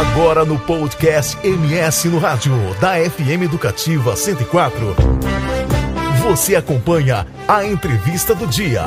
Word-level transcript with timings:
Agora 0.00 0.46
no 0.46 0.58
podcast 0.58 1.36
MS 1.46 2.08
no 2.08 2.18
Rádio, 2.18 2.54
da 2.80 2.94
FM 2.94 3.44
Educativa 3.44 4.16
104. 4.16 4.96
Você 6.22 6.56
acompanha 6.56 7.26
a 7.46 7.66
entrevista 7.66 8.34
do 8.34 8.46
dia. 8.46 8.84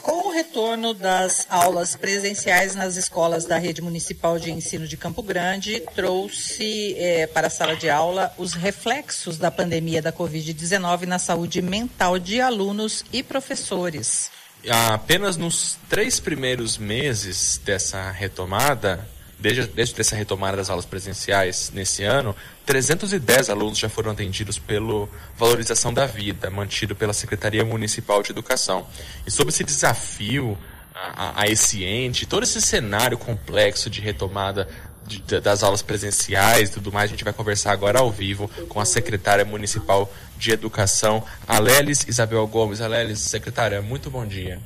Com 0.00 0.28
o 0.28 0.32
retorno 0.32 0.94
das 0.94 1.44
aulas 1.50 1.96
presenciais 1.96 2.76
nas 2.76 2.94
escolas 2.94 3.46
da 3.46 3.58
Rede 3.58 3.82
Municipal 3.82 4.38
de 4.38 4.52
Ensino 4.52 4.86
de 4.86 4.96
Campo 4.96 5.20
Grande, 5.20 5.82
trouxe 5.92 6.94
é, 6.96 7.26
para 7.26 7.48
a 7.48 7.50
sala 7.50 7.74
de 7.74 7.90
aula 7.90 8.32
os 8.38 8.54
reflexos 8.54 9.38
da 9.38 9.50
pandemia 9.50 10.00
da 10.00 10.12
Covid-19 10.12 11.02
na 11.06 11.18
saúde 11.18 11.60
mental 11.60 12.16
de 12.16 12.40
alunos 12.40 13.04
e 13.12 13.24
professores 13.24 14.30
apenas 14.68 15.36
nos 15.36 15.78
três 15.88 16.20
primeiros 16.20 16.78
meses 16.78 17.60
dessa 17.64 18.10
retomada, 18.10 19.08
desde, 19.38 19.66
desde 19.66 20.00
essa 20.00 20.14
retomada 20.14 20.56
das 20.58 20.70
aulas 20.70 20.84
presenciais 20.84 21.70
nesse 21.74 22.04
ano, 22.04 22.34
310 22.64 23.50
alunos 23.50 23.78
já 23.78 23.88
foram 23.88 24.12
atendidos 24.12 24.58
pelo 24.58 25.08
Valorização 25.36 25.92
da 25.92 26.06
Vida, 26.06 26.48
mantido 26.50 26.94
pela 26.94 27.12
Secretaria 27.12 27.64
Municipal 27.64 28.22
de 28.22 28.30
Educação. 28.30 28.86
E 29.26 29.30
sobre 29.30 29.52
esse 29.52 29.64
desafio 29.64 30.56
a, 30.94 31.42
a 31.42 31.48
esse 31.48 31.84
ente, 31.84 32.26
todo 32.26 32.44
esse 32.44 32.60
cenário 32.60 33.18
complexo 33.18 33.90
de 33.90 34.00
retomada 34.00 34.68
de, 35.06 35.40
das 35.40 35.62
aulas 35.62 35.82
presenciais 35.82 36.70
e 36.70 36.72
tudo 36.72 36.92
mais, 36.92 37.10
a 37.10 37.12
gente 37.12 37.24
vai 37.24 37.32
conversar 37.32 37.72
agora 37.72 38.00
ao 38.00 38.10
vivo 38.10 38.50
com 38.68 38.80
a 38.80 38.84
secretária 38.84 39.44
municipal 39.44 40.12
de 40.36 40.52
educação, 40.52 41.22
Alelis 41.46 42.06
Isabel 42.08 42.46
Gomes. 42.46 42.80
Alelis, 42.80 43.20
secretária, 43.20 43.80
muito 43.80 44.10
bom 44.10 44.26
dia. 44.26 44.60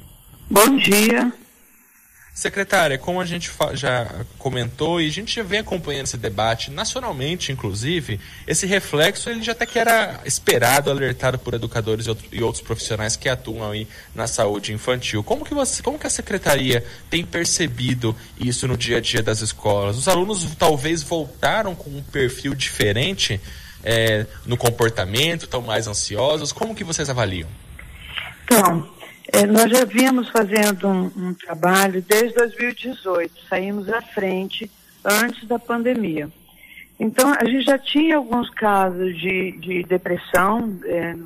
Bom 0.50 0.76
dia. 0.76 1.32
Secretária, 2.36 2.98
como 2.98 3.18
a 3.18 3.24
gente 3.24 3.50
já 3.72 4.06
comentou 4.36 5.00
e 5.00 5.06
a 5.06 5.10
gente 5.10 5.34
já 5.34 5.42
vem 5.42 5.60
acompanhando 5.60 6.04
esse 6.04 6.18
debate 6.18 6.70
nacionalmente, 6.70 7.50
inclusive, 7.50 8.20
esse 8.46 8.66
reflexo 8.66 9.30
ele 9.30 9.42
já 9.42 9.52
até 9.52 9.64
que 9.64 9.78
era 9.78 10.20
esperado, 10.22 10.90
alertado 10.90 11.38
por 11.38 11.54
educadores 11.54 12.04
e 12.30 12.42
outros 12.42 12.62
profissionais 12.62 13.16
que 13.16 13.26
atuam 13.26 13.70
aí 13.70 13.88
na 14.14 14.26
saúde 14.26 14.74
infantil. 14.74 15.24
Como 15.24 15.46
que 15.46 15.54
você, 15.54 15.82
como 15.82 15.98
que 15.98 16.06
a 16.06 16.10
secretaria 16.10 16.84
tem 17.08 17.24
percebido 17.24 18.14
isso 18.38 18.68
no 18.68 18.76
dia 18.76 18.98
a 18.98 19.00
dia 19.00 19.22
das 19.22 19.40
escolas? 19.40 19.96
Os 19.96 20.06
alunos 20.06 20.46
talvez 20.58 21.02
voltaram 21.02 21.74
com 21.74 21.88
um 21.88 22.02
perfil 22.02 22.54
diferente 22.54 23.40
é, 23.82 24.26
no 24.44 24.58
comportamento, 24.58 25.44
estão 25.44 25.62
mais 25.62 25.86
ansiosos. 25.86 26.52
Como 26.52 26.74
que 26.74 26.84
vocês 26.84 27.08
avaliam? 27.08 27.48
Então, 28.44 28.86
é, 29.32 29.46
nós 29.46 29.70
já 29.70 29.84
vínhamos 29.84 30.28
fazendo 30.28 30.88
um, 30.88 31.04
um, 31.16 31.34
trabalho 31.34 32.02
desde 32.02 32.34
2018, 32.34 33.32
saímos 33.48 33.88
à 33.88 34.00
frente 34.00 34.70
antes 35.04 35.46
da 35.46 35.58
pandemia. 35.58 36.28
Então, 36.98 37.34
a 37.38 37.44
gente 37.44 37.64
já 37.64 37.78
tinha 37.78 38.16
alguns 38.16 38.48
casos 38.50 39.18
de, 39.18 39.52
de 39.52 39.82
depressão 39.82 40.78
é, 40.84 41.16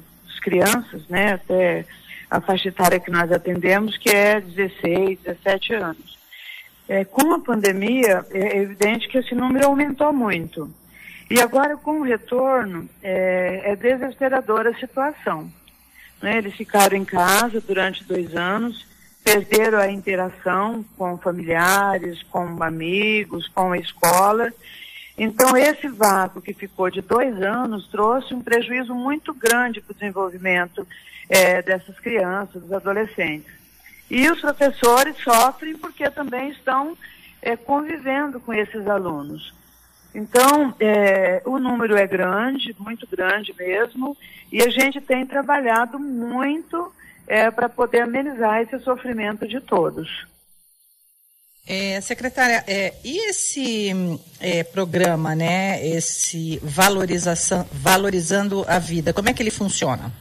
crianças, 0.40 1.06
né, 1.08 1.34
até 1.34 1.84
a 2.30 2.40
faixa 2.40 2.68
etária 2.68 2.98
que 2.98 3.10
nós 3.10 3.30
atendemos, 3.30 3.96
que 3.96 4.08
é 4.08 4.40
16, 4.40 5.20
17 5.20 5.74
anos. 5.74 6.18
É, 6.88 7.04
com 7.04 7.32
a 7.34 7.38
pandemia, 7.38 8.24
é 8.30 8.58
evidente 8.58 9.08
que 9.08 9.18
esse 9.18 9.34
número 9.34 9.66
aumentou 9.66 10.12
muito. 10.12 10.70
E 11.30 11.40
agora, 11.40 11.76
com 11.76 12.00
o 12.00 12.04
retorno, 12.04 12.88
é, 13.02 13.62
é 13.64 13.76
desesperadora 13.76 14.70
a 14.70 14.78
situação. 14.78 15.50
Né? 16.22 16.38
Eles 16.38 16.54
ficaram 16.54 16.96
em 16.96 17.04
casa 17.04 17.60
durante 17.60 18.04
dois 18.04 18.34
anos, 18.34 18.86
perderam 19.24 19.78
a 19.78 19.90
interação 19.90 20.84
com 20.96 21.16
familiares, 21.18 22.22
com 22.24 22.62
amigos, 22.62 23.48
com 23.48 23.72
a 23.72 23.78
escola. 23.78 24.52
Então, 25.16 25.56
esse 25.56 25.88
vácuo 25.88 26.40
que 26.40 26.54
ficou 26.54 26.90
de 26.90 27.02
dois 27.02 27.40
anos 27.42 27.86
trouxe 27.88 28.32
um 28.34 28.40
prejuízo 28.40 28.94
muito 28.94 29.34
grande 29.34 29.80
para 29.80 29.92
o 29.92 29.94
desenvolvimento 29.94 30.86
é, 31.28 31.60
dessas 31.62 31.98
crianças, 32.00 32.62
dos 32.62 32.72
adolescentes. 32.72 33.52
E 34.10 34.28
os 34.28 34.40
professores 34.40 35.16
sofrem 35.18 35.76
porque 35.76 36.10
também 36.10 36.50
estão 36.50 36.96
é, 37.40 37.56
convivendo 37.56 38.40
com 38.40 38.52
esses 38.52 38.86
alunos. 38.88 39.54
Então, 40.14 40.74
é, 40.80 41.40
o 41.44 41.58
número 41.58 41.96
é 41.96 42.06
grande, 42.06 42.74
muito 42.78 43.06
grande 43.06 43.54
mesmo, 43.56 44.16
e 44.52 44.62
a 44.62 44.68
gente 44.68 45.00
tem 45.00 45.24
trabalhado 45.24 45.98
muito 45.98 46.92
é, 47.26 47.50
para 47.50 47.68
poder 47.68 48.02
amenizar 48.02 48.60
esse 48.60 48.78
sofrimento 48.80 49.46
de 49.46 49.60
todos. 49.60 50.26
É, 51.66 52.00
secretária, 52.00 52.64
é, 52.66 52.94
e 53.04 53.30
esse 53.30 53.92
é, 54.40 54.64
programa, 54.64 55.36
né, 55.36 55.86
esse 55.86 56.58
valorização, 56.64 57.64
valorizando 57.70 58.64
a 58.66 58.80
vida, 58.80 59.12
como 59.12 59.28
é 59.28 59.32
que 59.32 59.40
ele 59.40 59.52
funciona? 59.52 60.12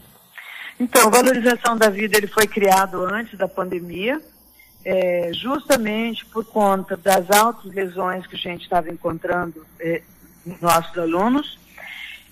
Então, 0.80 1.10
valorização 1.10 1.76
da 1.76 1.90
vida 1.90 2.16
ele 2.18 2.28
foi 2.28 2.46
criado 2.46 3.04
antes 3.04 3.38
da 3.38 3.48
pandemia, 3.48 4.22
é, 4.84 5.32
justamente 5.34 6.26
por 6.26 6.46
conta 6.46 6.96
das 6.96 7.30
altas 7.32 7.74
lesões 7.74 8.26
que 8.26 8.36
a 8.36 8.40
gente 8.40 8.64
estava 8.64 8.90
encontrando 8.90 9.66
é, 9.80 10.02
nos 10.46 10.60
nossos 10.62 10.98
alunos. 10.98 11.60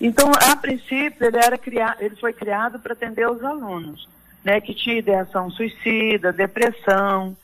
Então, 0.00 0.30
a 0.30 0.56
princípio, 0.56 1.26
ele, 1.26 1.36
era 1.36 1.58
criado, 1.58 2.00
ele 2.00 2.16
foi 2.16 2.32
criado 2.32 2.78
para 2.78 2.92
atender 2.92 3.28
os 3.28 3.42
alunos, 3.42 4.08
né, 4.44 4.60
que 4.60 4.74
tinham 4.74 4.98
ideação 4.98 5.50
suicida, 5.50 6.32
depressão. 6.32 7.36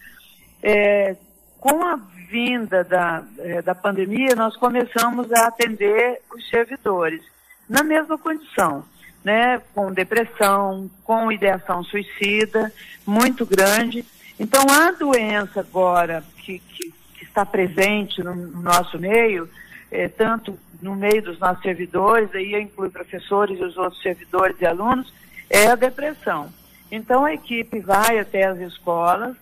É, 0.63 1.17
com 1.59 1.85
a 1.85 1.97
vinda 2.31 2.85
da, 2.85 3.23
é, 3.39 3.63
da 3.63 3.75
pandemia, 3.75 4.35
nós 4.35 4.57
começamos 4.57 5.33
a 5.33 5.47
atender 5.47 6.21
os 6.35 6.49
servidores 6.49 7.23
na 7.69 7.83
mesma 7.83 8.19
condição, 8.19 8.85
né, 9.23 9.61
com 9.75 9.93
depressão, 9.93 10.91
com 11.03 11.33
ideação 11.33 11.83
suicida 11.83 12.73
muito 13.07 13.47
grande. 13.47 14.05
Então, 14.39 14.63
a 14.69 14.91
doença 14.93 15.61
agora 15.61 16.25
que, 16.39 16.59
que, 16.59 16.93
que 17.15 17.25
está 17.25 17.47
presente 17.47 18.23
no, 18.23 18.35
no 18.35 18.63
nosso 18.63 18.99
meio, 18.99 19.49
é, 19.91 20.09
tanto 20.09 20.59
no 20.83 20.95
meio 20.95 21.23
dos 21.23 21.39
nossos 21.39 21.63
servidores, 21.63 22.35
aí 22.35 22.53
eu 22.53 22.61
incluo 22.61 22.91
professores 22.91 23.59
e 23.59 23.65
os 23.65 23.77
outros 23.77 24.03
servidores 24.03 24.57
e 24.61 24.67
alunos, 24.67 25.13
é 25.49 25.69
a 25.69 25.77
depressão. 25.77 26.53
Então, 26.91 27.25
a 27.25 27.33
equipe 27.33 27.81
vai 27.81 28.19
até 28.19 28.45
as 28.45 28.59
escolas, 28.59 29.37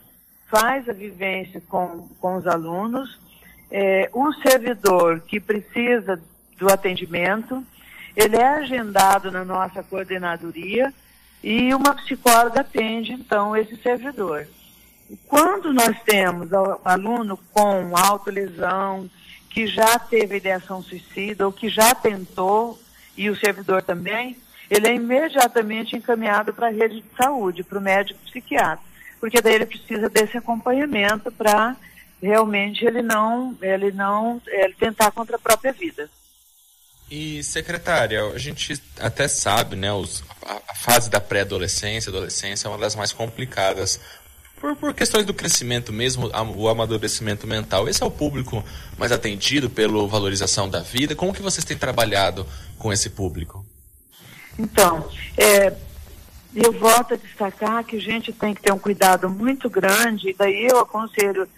faz 0.49 0.89
a 0.89 0.93
vivência 0.93 1.63
com, 1.69 2.09
com 2.21 2.37
os 2.37 2.47
alunos, 2.47 3.19
é, 3.71 4.11
o 4.13 4.33
servidor 4.35 5.21
que 5.21 5.41
precisa 5.41 6.21
do 6.59 6.71
atendimento, 6.71 7.65
ele 8.15 8.37
é 8.37 8.47
agendado 8.47 9.31
na 9.31 9.45
nossa 9.45 9.83
coordenadoria 9.83 10.93
e 11.43 11.75
uma 11.75 11.95
psicóloga 11.95 12.61
atende, 12.61 13.13
então, 13.13 13.57
esse 13.57 13.77
servidor. 13.79 14.47
Quando 15.27 15.73
nós 15.73 15.97
temos 16.05 16.49
aluno 16.85 17.39
com 17.53 17.97
autolesão, 17.97 19.09
que 19.51 19.67
já 19.67 19.99
teve 19.99 20.37
ideação 20.37 20.83
suicida 20.83 21.47
ou 21.47 21.53
que 21.53 21.69
já 21.69 21.95
tentou, 21.95 22.79
e 23.17 23.29
o 23.29 23.37
servidor 23.37 23.83
também, 23.83 24.37
ele 24.71 24.89
é 24.89 24.95
imediatamente 24.95 25.97
encaminhado 25.97 26.55
para 26.55 26.69
a 26.69 26.71
rede 26.71 27.01
de 27.01 27.17
saúde, 27.17 27.63
para 27.63 27.79
o 27.79 27.83
médico 27.83 28.19
psiquiatra, 28.25 28.83
porque 29.21 29.41
daí 29.41 29.55
ele 29.55 29.67
precisa 29.67 30.09
desse 30.09 30.39
acompanhamento 30.39 31.31
para 31.31 31.77
realmente 32.23 32.85
ele 32.85 33.03
não, 33.03 33.57
ele 33.61 33.91
não 33.91 34.41
ele 34.47 34.75
tentar 34.75 35.11
contra 35.11 35.37
a 35.37 35.39
própria 35.39 35.73
vida. 35.73 36.09
E 37.11 37.43
secretária, 37.43 38.25
a 38.25 38.39
gente 38.39 38.81
até 38.99 39.29
sabe, 39.29 39.77
né, 39.77 39.93
os, 39.93 40.25
a, 40.47 40.63
a 40.69 40.75
fase 40.75 41.11
da 41.11 41.21
pré-adolescência, 41.21 42.09
adolescência 42.09 42.67
é 42.67 42.71
uma 42.71 42.79
das 42.79 42.95
mais 42.95 43.13
complicadas 43.13 44.01
por, 44.63 44.77
por 44.77 44.95
questões 44.95 45.27
do 45.27 45.35
crescimento 45.35 45.93
mesmo, 45.93 46.31
o 46.57 46.69
amadurecimento 46.69 47.49
mental. 47.49 47.89
Esse 47.89 48.01
é 48.01 48.07
o 48.07 48.11
público 48.11 48.65
mais 48.97 49.11
atendido 49.11 49.69
pela 49.69 50.07
valorização 50.07 50.71
da 50.71 50.79
vida. 50.79 51.17
Como 51.17 51.35
que 51.35 51.43
vocês 51.43 51.65
têm 51.65 51.77
trabalhado 51.77 52.47
com 52.79 52.93
esse 52.93 53.11
público? 53.11 53.67
Então, 54.57 55.09
é, 55.37 55.75
eu 56.55 56.73
volto 56.79 57.15
a 57.15 57.17
destacar 57.17 57.85
que 57.85 57.97
a 57.97 58.01
gente 58.01 58.33
tem 58.33 58.55
que 58.55 58.63
ter 58.63 58.73
um 58.73 58.79
cuidado 58.79 59.29
muito 59.29 59.69
grande, 59.69 60.31
e 60.31 60.35
daí 60.35 60.69
eu 60.71 60.79
aconselho 60.79 61.49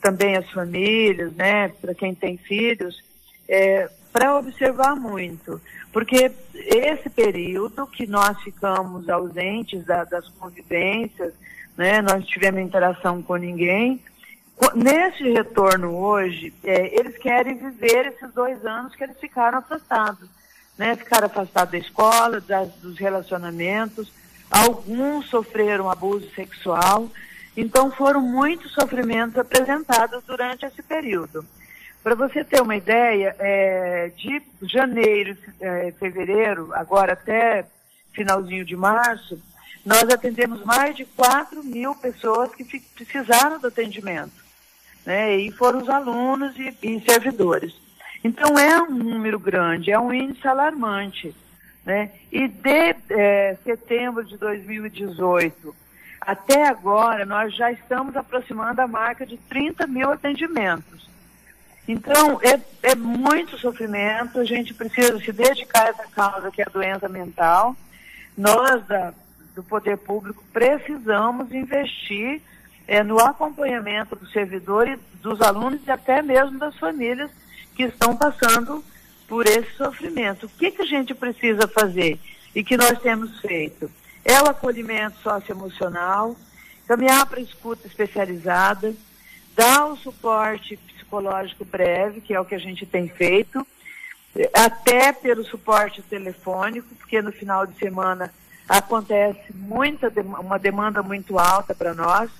também 0.00 0.36
as 0.36 0.48
famílias, 0.50 1.32
né, 1.32 1.68
para 1.68 1.94
quem 1.94 2.14
tem 2.14 2.36
filhos, 2.36 3.02
é, 3.48 3.90
para 4.12 4.38
observar 4.38 4.94
muito, 4.94 5.60
porque 5.92 6.30
esse 6.54 7.10
período 7.10 7.86
que 7.86 8.06
nós 8.06 8.40
ficamos 8.42 9.08
ausentes 9.08 9.84
da, 9.84 10.04
das 10.04 10.28
convivências, 10.38 11.32
né? 11.76 12.02
Nós 12.02 12.24
tivemos 12.26 12.60
interação 12.60 13.22
com 13.22 13.36
ninguém. 13.36 14.02
Nesse 14.74 15.24
retorno 15.32 15.96
hoje, 15.96 16.52
é, 16.62 16.98
eles 16.98 17.16
querem 17.18 17.56
viver 17.56 18.06
esses 18.06 18.32
dois 18.32 18.64
anos 18.64 18.94
que 18.94 19.02
eles 19.02 19.18
ficaram 19.18 19.58
afastados, 19.58 20.28
né? 20.78 20.94
Ficaram 20.96 21.26
afastados 21.26 21.72
da 21.72 21.78
escola, 21.78 22.40
das, 22.40 22.72
dos 22.76 22.98
relacionamentos. 22.98 24.12
Alguns 24.50 25.28
sofreram 25.28 25.90
abuso 25.90 26.28
sexual. 26.34 27.08
Então 27.56 27.90
foram 27.90 28.20
muitos 28.20 28.72
sofrimentos 28.72 29.38
apresentados 29.38 30.22
durante 30.24 30.64
esse 30.64 30.82
período. 30.82 31.44
Para 32.02 32.14
você 32.14 32.42
ter 32.42 32.60
uma 32.60 32.74
ideia, 32.74 33.34
é, 33.38 34.10
de 34.16 34.42
janeiro, 34.62 35.36
é, 35.60 35.92
fevereiro, 35.92 36.70
agora 36.72 37.12
até 37.12 37.64
finalzinho 38.12 38.64
de 38.64 38.76
março, 38.76 39.40
nós 39.84 40.04
atendemos 40.08 40.64
mais 40.64 40.96
de 40.96 41.04
4 41.04 41.62
mil 41.62 41.94
pessoas 41.94 42.54
que 42.54 42.64
precisaram 42.94 43.58
do 43.58 43.68
atendimento. 43.68 44.42
Né? 45.04 45.36
E 45.36 45.50
foram 45.52 45.80
os 45.82 45.88
alunos 45.88 46.56
e, 46.56 46.76
e 46.82 47.00
servidores. 47.00 47.74
Então 48.22 48.56
é 48.58 48.80
um 48.82 48.90
número 48.90 49.38
grande, 49.38 49.90
é 49.90 49.98
um 49.98 50.12
índice 50.12 50.46
alarmante. 50.46 51.34
Né? 51.84 52.10
E 52.30 52.46
de 52.46 52.94
é, 53.10 53.56
setembro 53.64 54.24
de 54.24 54.36
2018 54.36 55.74
até 56.24 56.68
agora, 56.68 57.26
nós 57.26 57.54
já 57.54 57.72
estamos 57.72 58.16
aproximando 58.16 58.80
a 58.80 58.86
marca 58.86 59.26
de 59.26 59.36
30 59.36 59.88
mil 59.88 60.08
atendimentos. 60.10 61.10
Então, 61.86 62.40
é, 62.42 62.60
é 62.90 62.94
muito 62.94 63.58
sofrimento, 63.58 64.38
a 64.38 64.44
gente 64.44 64.72
precisa 64.72 65.18
se 65.18 65.32
dedicar 65.32 65.86
a 65.86 65.88
essa 65.88 66.06
causa 66.14 66.50
que 66.52 66.62
é 66.62 66.64
a 66.64 66.70
doença 66.70 67.08
mental. 67.08 67.76
Nós, 68.38 68.86
da, 68.86 69.12
do 69.54 69.62
poder 69.62 69.98
público, 69.98 70.42
precisamos 70.52 71.52
investir 71.52 72.40
é, 72.86 73.02
no 73.02 73.18
acompanhamento 73.18 74.16
do 74.16 74.26
servidor 74.28 74.88
e 74.88 74.96
dos 75.20 75.40
alunos 75.40 75.80
e 75.86 75.90
até 75.90 76.22
mesmo 76.22 76.58
das 76.58 76.76
famílias 76.78 77.30
que 77.74 77.84
estão 77.84 78.16
passando 78.16 78.84
por 79.28 79.46
esse 79.46 79.70
sofrimento. 79.76 80.46
O 80.46 80.48
que, 80.48 80.70
que 80.70 80.82
a 80.82 80.86
gente 80.86 81.14
precisa 81.14 81.66
fazer 81.68 82.18
e 82.54 82.62
que 82.62 82.76
nós 82.76 82.98
temos 83.00 83.40
feito? 83.40 83.90
É 84.24 84.40
o 84.42 84.48
acolhimento 84.48 85.18
socioemocional, 85.20 86.36
caminhar 86.86 87.26
para 87.26 87.40
escuta 87.40 87.86
especializada, 87.86 88.94
dar 89.54 89.86
o 89.86 89.96
suporte 89.96 90.76
psicológico 90.76 91.64
breve, 91.64 92.20
que 92.20 92.34
é 92.34 92.40
o 92.40 92.44
que 92.44 92.54
a 92.54 92.58
gente 92.58 92.86
tem 92.86 93.08
feito, 93.08 93.66
até 94.54 95.12
pelo 95.12 95.44
suporte 95.44 96.00
telefônico, 96.02 96.94
porque 96.96 97.20
no 97.20 97.32
final 97.32 97.66
de 97.66 97.78
semana 97.78 98.32
acontece 98.68 99.52
muita 99.54 100.12
uma 100.40 100.58
demanda 100.58 101.02
muito 101.02 101.38
alta 101.38 101.74
para 101.74 101.94
nós. 101.94 102.30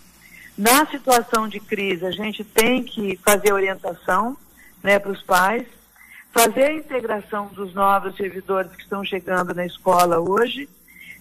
Na 0.56 0.86
situação 0.86 1.48
de 1.48 1.58
crise, 1.60 2.04
a 2.04 2.10
gente 2.10 2.44
tem 2.44 2.82
que 2.84 3.18
fazer 3.24 3.52
orientação 3.52 4.36
né, 4.82 4.98
para 4.98 5.12
os 5.12 5.22
pais, 5.22 5.66
fazer 6.30 6.64
a 6.64 6.74
integração 6.74 7.46
dos 7.48 7.74
novos 7.74 8.16
servidores 8.16 8.70
que 8.72 8.82
estão 8.82 9.04
chegando 9.04 9.54
na 9.54 9.64
escola 9.64 10.18
hoje, 10.18 10.68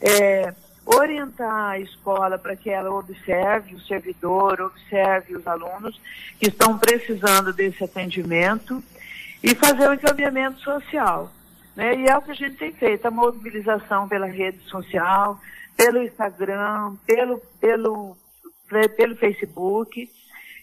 é, 0.01 0.53
orientar 0.86 1.71
a 1.71 1.80
escola 1.80 2.38
para 2.38 2.56
que 2.56 2.69
ela 2.69 2.92
observe 2.92 3.75
o 3.75 3.81
servidor, 3.81 4.59
observe 4.62 5.36
os 5.36 5.45
alunos 5.45 6.00
que 6.39 6.47
estão 6.47 6.77
precisando 6.77 7.54
desse 7.54 7.83
atendimento 7.83 8.83
e 9.44 9.56
fazer 9.56 9.89
o 9.89 9.94
encaminhamento 9.94 10.59
social. 10.59 11.31
Né? 11.75 11.95
E 11.95 12.06
é 12.07 12.18
o 12.18 12.21
que 12.21 12.31
a 12.31 12.35
gente 12.35 12.57
tem 12.57 12.71
feito, 12.71 13.06
a 13.06 13.12
mobilização 13.12 14.07
pela 14.07 14.27
rede 14.27 14.59
social, 14.69 15.39
pelo 15.75 16.03
Instagram, 16.03 16.95
pelo, 17.06 17.38
pelo, 17.59 18.18
pelo 18.95 19.15
Facebook, 19.15 20.09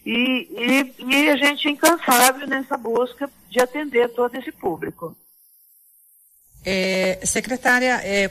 e, 0.05 0.13
e, 0.15 0.95
e 1.03 1.29
a 1.29 1.35
gente 1.35 1.67
é 1.67 1.71
incansável 1.71 2.47
nessa 2.47 2.77
busca 2.77 3.29
de 3.49 3.59
atender 3.59 4.09
todo 4.09 4.35
esse 4.35 4.51
público. 4.51 5.15
É, 6.65 7.19
secretária, 7.25 7.99
é, 8.03 8.29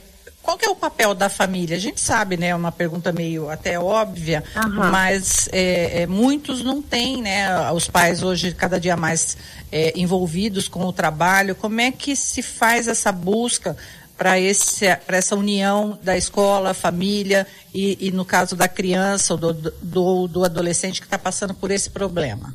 qual 0.49 0.57
que 0.57 0.65
é 0.65 0.71
o 0.71 0.75
papel 0.75 1.15
da 1.15 1.29
família? 1.29 1.77
A 1.77 1.79
gente 1.79 2.01
sabe, 2.01 2.39
né? 2.39 2.47
É 2.47 2.55
uma 2.55 2.73
pergunta 2.73 3.13
meio 3.13 3.51
até 3.51 3.79
óbvia, 3.79 4.43
uhum. 4.57 4.91
mas 4.91 5.47
é, 5.53 6.05
é, 6.05 6.07
muitos 6.07 6.65
não 6.65 6.81
têm, 6.81 7.21
né? 7.21 7.71
Os 7.71 7.87
pais 7.87 8.23
hoje 8.23 8.55
cada 8.55 8.81
dia 8.81 8.97
mais 8.97 9.37
é, 9.71 9.93
envolvidos 9.95 10.67
com 10.67 10.83
o 10.87 10.91
trabalho. 10.91 11.55
Como 11.55 11.79
é 11.83 11.93
que 11.93 12.17
se 12.17 12.43
faz 12.43 12.89
essa 12.89 13.13
busca 13.13 13.77
para 14.17 14.39
essa 14.41 15.37
união 15.37 15.99
da 16.03 16.17
escola, 16.17 16.73
família 16.73 17.47
e, 17.75 18.09
e, 18.09 18.11
no 18.11 18.25
caso 18.25 18.57
da 18.57 18.67
criança 18.67 19.35
ou 19.35 19.39
do, 19.39 19.53
do, 19.53 20.29
do 20.29 20.45
adolescente 20.47 21.03
que 21.03 21.07
está 21.07 21.19
passando 21.19 21.53
por 21.53 21.71
esse 21.71 21.91
problema? 21.91 22.55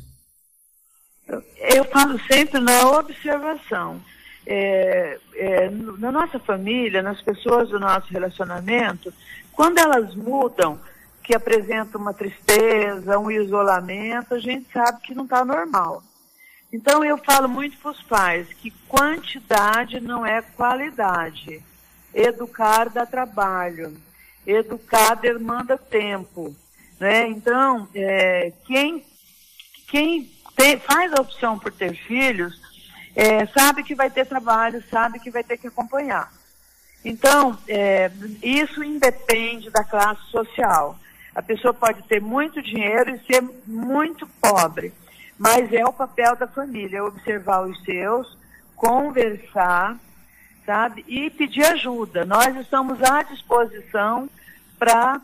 Eu 1.72 1.84
falo 1.84 2.20
sempre 2.28 2.58
na 2.58 2.90
observação. 2.90 4.02
É, 4.46 5.18
é, 5.34 5.70
na 5.70 6.12
nossa 6.12 6.38
família, 6.38 7.02
nas 7.02 7.20
pessoas 7.22 7.70
do 7.70 7.80
nosso 7.80 8.12
relacionamento, 8.12 9.12
quando 9.52 9.78
elas 9.78 10.14
mudam, 10.14 10.78
que 11.22 11.34
apresentam 11.34 12.00
uma 12.00 12.12
tristeza, 12.12 13.18
um 13.18 13.30
isolamento, 13.30 14.34
a 14.34 14.38
gente 14.38 14.70
sabe 14.70 15.00
que 15.00 15.14
não 15.14 15.24
está 15.24 15.44
normal. 15.44 16.02
Então 16.70 17.02
eu 17.04 17.16
falo 17.16 17.48
muito 17.48 17.78
para 17.78 17.92
os 17.92 18.02
pais 18.02 18.52
que 18.52 18.70
quantidade 18.88 20.00
não 20.00 20.26
é 20.26 20.42
qualidade. 20.42 21.62
Educar 22.12 22.90
dá 22.90 23.06
trabalho. 23.06 23.96
Educar 24.46 25.14
demanda 25.14 25.78
tempo. 25.78 26.54
Né? 27.00 27.28
Então, 27.28 27.88
é, 27.94 28.52
quem, 28.66 29.04
quem 29.88 30.30
tem, 30.54 30.78
faz 30.78 31.12
a 31.12 31.20
opção 31.20 31.58
por 31.58 31.72
ter 31.72 31.94
filhos 31.94 32.60
é, 33.14 33.46
sabe 33.46 33.82
que 33.82 33.94
vai 33.94 34.10
ter 34.10 34.26
trabalho, 34.26 34.82
sabe 34.90 35.18
que 35.18 35.30
vai 35.30 35.44
ter 35.44 35.56
que 35.56 35.66
acompanhar. 35.66 36.32
Então, 37.04 37.58
é, 37.68 38.10
isso 38.42 38.82
independe 38.82 39.70
da 39.70 39.84
classe 39.84 40.22
social. 40.30 40.98
A 41.34 41.42
pessoa 41.42 41.74
pode 41.74 42.02
ter 42.04 42.20
muito 42.20 42.62
dinheiro 42.62 43.10
e 43.10 43.26
ser 43.26 43.42
muito 43.66 44.26
pobre 44.40 44.92
mas 45.38 45.72
é 45.72 45.84
o 45.84 45.92
papel 45.92 46.36
da 46.36 46.46
família, 46.46 47.04
observar 47.04 47.66
os 47.66 47.82
seus, 47.82 48.36
conversar, 48.76 49.96
sabe? 50.64 51.04
E 51.08 51.30
pedir 51.30 51.64
ajuda. 51.64 52.24
Nós 52.24 52.56
estamos 52.56 53.02
à 53.02 53.22
disposição 53.22 54.28
para 54.78 55.20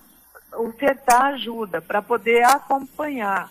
ofertar 0.55 1.27
ajuda, 1.35 1.81
para 1.81 2.03
poder 2.03 2.45
acompanhar, 2.45 3.49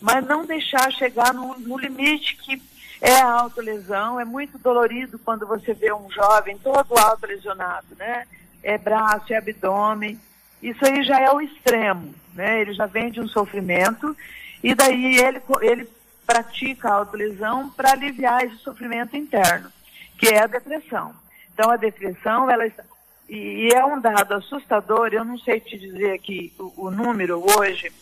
mas 0.00 0.26
não 0.26 0.44
deixar 0.44 0.90
chegar 0.92 1.32
no, 1.32 1.58
no 1.58 1.78
limite 1.78 2.36
que 2.36 2.60
é 3.00 3.20
a 3.20 3.30
autolesão. 3.30 4.20
É 4.20 4.24
muito 4.24 4.58
dolorido 4.58 5.18
quando 5.18 5.46
você 5.46 5.72
vê 5.72 5.92
um 5.92 6.10
jovem 6.10 6.58
todo 6.58 6.98
autolesionado, 6.98 7.86
né? 7.98 8.26
É 8.62 8.76
braço, 8.76 9.32
é 9.32 9.36
abdômen. 9.36 10.20
Isso 10.62 10.84
aí 10.84 11.02
já 11.02 11.20
é 11.20 11.30
o 11.30 11.40
extremo, 11.40 12.14
né? 12.34 12.60
Ele 12.60 12.72
já 12.74 12.86
vem 12.86 13.10
de 13.10 13.20
um 13.20 13.28
sofrimento 13.28 14.16
e 14.62 14.74
daí 14.74 15.16
ele, 15.18 15.40
ele 15.62 15.88
pratica 16.26 16.88
a 16.88 16.94
autolesão 16.94 17.70
para 17.70 17.92
aliviar 17.92 18.44
esse 18.44 18.58
sofrimento 18.58 19.16
interno, 19.16 19.72
que 20.18 20.28
é 20.28 20.42
a 20.42 20.46
depressão. 20.46 21.14
Então, 21.52 21.70
a 21.70 21.76
depressão, 21.76 22.50
ela 22.50 22.66
está, 22.66 22.84
e, 23.28 23.68
é 23.72 23.84
um 23.84 24.00
dado 24.00 24.34
assustador, 24.34 25.10
eu 25.12 25.24
não 25.24 25.38
sei 25.38 25.60
te 25.60 25.78
dizer 25.78 26.12
aqui 26.12 26.52
o, 26.58 26.86
o 26.86 26.90
número 26.90 27.40
hoje, 27.56 27.92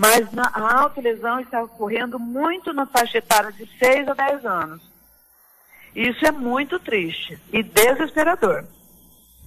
mas 0.00 0.26
a 0.34 0.80
autolesão 0.80 1.40
está 1.40 1.62
ocorrendo 1.62 2.18
muito 2.18 2.72
na 2.72 2.86
faixa 2.86 3.18
etária 3.18 3.52
de 3.52 3.68
6 3.78 4.08
a 4.08 4.14
10 4.14 4.46
anos. 4.46 4.82
Isso 5.94 6.24
é 6.24 6.30
muito 6.30 6.78
triste 6.78 7.38
e 7.52 7.62
desesperador, 7.62 8.64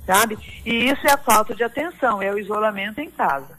sabe? 0.06 0.38
E 0.64 0.92
isso 0.92 1.08
é 1.08 1.12
a 1.12 1.18
falta 1.18 1.56
de 1.56 1.64
atenção, 1.64 2.22
é 2.22 2.32
o 2.32 2.38
isolamento 2.38 3.02
em 3.02 3.10
casa. 3.10 3.58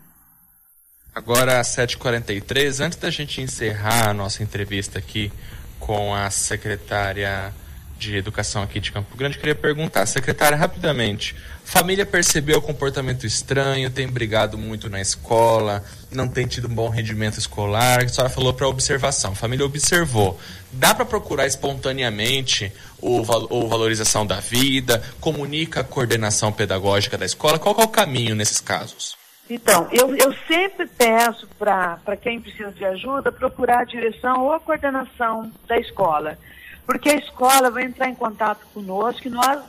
Agora, 1.12 1.58
às 1.58 1.66
7h43, 1.74 2.84
antes 2.84 2.96
da 2.96 3.10
gente 3.10 3.40
encerrar 3.40 4.10
a 4.10 4.14
nossa 4.14 4.44
entrevista 4.44 5.00
aqui 5.00 5.32
com 5.80 6.14
a 6.14 6.30
secretária 6.30 7.52
de 7.98 8.16
Educação 8.16 8.62
aqui 8.62 8.80
de 8.80 8.92
Campo 8.92 9.16
Grande, 9.16 9.38
queria 9.38 9.54
perguntar, 9.54 10.06
secretária, 10.06 10.56
rapidamente, 10.56 11.34
família 11.64 12.04
percebeu 12.04 12.58
o 12.58 12.62
comportamento 12.62 13.26
estranho, 13.26 13.90
tem 13.90 14.08
brigado 14.08 14.58
muito 14.58 14.90
na 14.90 15.00
escola, 15.00 15.84
não 16.10 16.28
tem 16.28 16.46
tido 16.46 16.68
um 16.68 16.74
bom 16.74 16.88
rendimento 16.88 17.38
escolar, 17.38 18.02
a 18.04 18.08
senhora 18.08 18.32
falou 18.32 18.52
para 18.52 18.68
observação, 18.68 19.34
família 19.34 19.64
observou. 19.64 20.38
Dá 20.72 20.94
para 20.94 21.04
procurar 21.04 21.46
espontaneamente 21.46 22.72
o, 23.00 23.20
o 23.20 23.68
valorização 23.68 24.26
da 24.26 24.40
vida, 24.40 25.02
comunica 25.20 25.80
a 25.80 25.84
coordenação 25.84 26.52
pedagógica 26.52 27.16
da 27.16 27.24
escola, 27.24 27.58
qual 27.58 27.76
é 27.78 27.84
o 27.84 27.88
caminho 27.88 28.34
nesses 28.34 28.60
casos? 28.60 29.16
Então, 29.48 29.88
eu, 29.92 30.14
eu 30.16 30.34
sempre 30.48 30.86
peço 30.86 31.46
para 31.58 32.16
quem 32.20 32.40
precisa 32.40 32.72
de 32.72 32.84
ajuda 32.84 33.30
procurar 33.30 33.80
a 33.80 33.84
direção 33.84 34.42
ou 34.42 34.52
a 34.52 34.60
coordenação 34.60 35.52
da 35.68 35.78
escola. 35.78 36.38
Porque 36.86 37.08
a 37.08 37.16
escola 37.16 37.70
vai 37.70 37.84
entrar 37.84 38.08
em 38.08 38.14
contato 38.14 38.66
conosco 38.72 39.26
e 39.26 39.30
nós, 39.30 39.62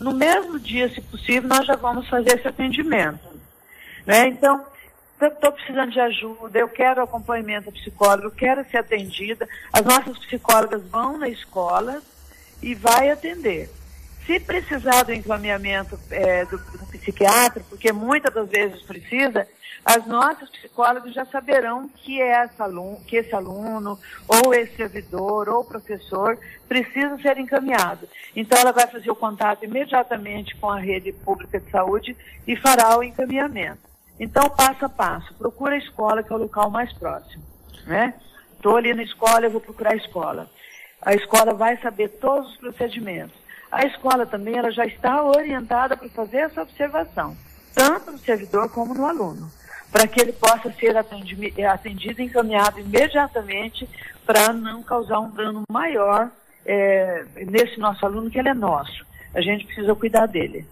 no 0.00 0.12
mesmo 0.12 0.58
dia, 0.58 0.88
se 0.92 1.00
possível, 1.00 1.48
nós 1.48 1.66
já 1.66 1.76
vamos 1.76 2.08
fazer 2.08 2.38
esse 2.38 2.48
atendimento. 2.48 3.20
Né? 4.04 4.28
Então, 4.28 4.64
eu 5.20 5.28
estou 5.28 5.52
precisando 5.52 5.92
de 5.92 6.00
ajuda, 6.00 6.58
eu 6.58 6.68
quero 6.68 7.02
acompanhamento 7.02 7.72
psicólogo, 7.72 8.26
eu 8.26 8.30
quero 8.30 8.64
ser 8.70 8.78
atendida. 8.78 9.48
As 9.72 9.82
nossas 9.82 10.18
psicólogas 10.18 10.82
vão 10.88 11.16
na 11.18 11.28
escola 11.28 12.02
e 12.62 12.74
vai 12.74 13.10
atender. 13.10 13.70
Se 14.26 14.40
precisar 14.40 15.04
do 15.04 15.12
encaminhamento 15.12 15.98
é, 16.10 16.44
do, 16.46 16.58
do 16.58 16.86
psiquiatra, 16.86 17.62
porque 17.68 17.92
muitas 17.92 18.34
das 18.34 18.48
vezes 18.48 18.82
precisa, 18.82 19.46
as 19.84 20.04
nossas 20.04 20.50
psicólogas 20.50 21.14
já 21.14 21.24
saberão 21.26 21.88
que, 21.88 22.20
é 22.20 22.50
aluno, 22.58 23.00
que 23.06 23.16
esse 23.18 23.32
aluno, 23.32 23.96
ou 24.26 24.52
esse 24.52 24.74
servidor, 24.74 25.48
ou 25.48 25.64
professor, 25.64 26.36
precisa 26.68 27.16
ser 27.18 27.38
encaminhado. 27.38 28.08
Então, 28.34 28.58
ela 28.58 28.72
vai 28.72 28.88
fazer 28.88 29.08
o 29.08 29.14
contato 29.14 29.64
imediatamente 29.64 30.56
com 30.56 30.68
a 30.68 30.80
rede 30.80 31.12
pública 31.12 31.60
de 31.60 31.70
saúde 31.70 32.16
e 32.48 32.56
fará 32.56 32.98
o 32.98 33.04
encaminhamento. 33.04 33.78
Então, 34.18 34.50
passo 34.50 34.86
a 34.86 34.88
passo, 34.88 35.32
procura 35.34 35.76
a 35.76 35.78
escola, 35.78 36.24
que 36.24 36.32
é 36.32 36.36
o 36.36 36.40
local 36.40 36.68
mais 36.68 36.92
próximo. 36.94 37.44
Né? 37.86 38.12
Estou 38.56 38.76
ali 38.76 38.92
na 38.92 39.04
escola, 39.04 39.46
eu 39.46 39.52
vou 39.52 39.60
procurar 39.60 39.92
a 39.92 39.96
escola. 39.96 40.50
A 41.00 41.14
escola 41.14 41.54
vai 41.54 41.76
saber 41.76 42.08
todos 42.08 42.50
os 42.50 42.56
procedimentos. 42.56 43.45
A 43.70 43.84
escola 43.86 44.26
também 44.26 44.56
ela 44.56 44.70
já 44.70 44.86
está 44.86 45.22
orientada 45.22 45.96
para 45.96 46.08
fazer 46.08 46.38
essa 46.38 46.62
observação, 46.62 47.36
tanto 47.74 48.12
no 48.12 48.18
servidor 48.18 48.70
como 48.70 48.94
no 48.94 49.06
aluno 49.06 49.50
para 49.90 50.06
que 50.06 50.20
ele 50.20 50.32
possa 50.32 50.70
ser 50.72 50.96
atendido, 50.96 51.66
atendido 51.66 52.20
e 52.20 52.24
encaminhado 52.24 52.80
imediatamente 52.80 53.88
para 54.26 54.52
não 54.52 54.82
causar 54.82 55.20
um 55.20 55.30
dano 55.30 55.62
maior 55.70 56.30
é, 56.66 57.24
nesse 57.46 57.78
nosso 57.78 58.04
aluno, 58.04 58.30
que 58.30 58.38
ele 58.38 58.48
é 58.48 58.54
nosso. 58.54 59.06
A 59.34 59.40
gente 59.40 59.64
precisa 59.64 59.94
cuidar 59.94 60.26
dele. 60.26 60.66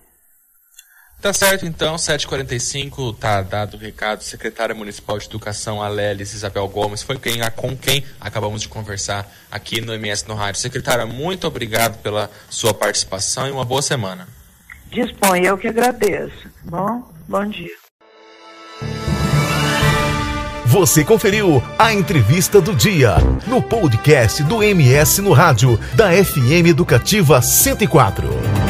Tá 1.20 1.32
certo, 1.32 1.64
então, 1.64 1.96
7h45, 1.96 3.16
tá 3.16 3.40
dado 3.40 3.74
o 3.74 3.80
recado. 3.80 4.22
Secretária 4.22 4.74
Municipal 4.74 5.18
de 5.18 5.24
Educação, 5.24 5.82
Alélis 5.82 6.34
Isabel 6.34 6.68
Gomes, 6.68 7.02
foi 7.02 7.18
quem, 7.18 7.40
com 7.56 7.74
quem 7.74 8.04
acabamos 8.20 8.60
de 8.60 8.68
conversar 8.68 9.26
aqui 9.50 9.80
no 9.80 9.94
MS 9.94 10.28
no 10.28 10.34
Rádio. 10.34 10.60
Secretária, 10.60 11.06
muito 11.06 11.46
obrigado 11.46 11.98
pela 12.02 12.30
sua 12.50 12.74
participação 12.74 13.48
e 13.48 13.50
uma 13.50 13.64
boa 13.64 13.80
semana. 13.80 14.28
Dispõe, 14.90 15.46
eu 15.46 15.56
que 15.56 15.68
agradeço. 15.68 16.46
Bom, 16.62 17.02
bom 17.26 17.46
dia. 17.46 17.84
Você 20.66 21.04
conferiu 21.04 21.62
a 21.78 21.92
entrevista 21.92 22.60
do 22.60 22.74
dia 22.74 23.16
no 23.46 23.62
podcast 23.62 24.42
do 24.42 24.62
MS 24.62 25.22
no 25.22 25.32
rádio 25.32 25.78
da 25.94 26.10
FM 26.10 26.66
Educativa 26.66 27.40
104. 27.40 28.63